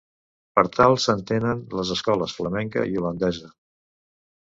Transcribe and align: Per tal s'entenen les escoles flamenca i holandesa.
Per 0.59 0.63
tal 0.77 0.97
s'entenen 1.03 1.63
les 1.81 1.93
escoles 1.99 2.37
flamenca 2.41 2.89
i 2.95 3.01
holandesa. 3.03 3.57